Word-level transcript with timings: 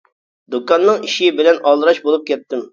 -دۇكاننىڭ 0.55 1.05
ئىشى 1.09 1.31
بىلەن 1.41 1.61
ئالدىراش 1.69 2.03
بولۇپ 2.09 2.29
كەتتىم. 2.35 2.69